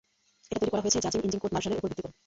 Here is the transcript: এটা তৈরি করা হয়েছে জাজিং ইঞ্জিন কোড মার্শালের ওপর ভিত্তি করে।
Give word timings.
এটা 0.49 0.59
তৈরি 0.61 0.71
করা 0.73 0.83
হয়েছে 0.83 1.03
জাজিং 1.05 1.19
ইঞ্জিন 1.25 1.41
কোড 1.43 1.51
মার্শালের 1.55 1.79
ওপর 1.79 1.89
ভিত্তি 1.89 2.01
করে। 2.03 2.13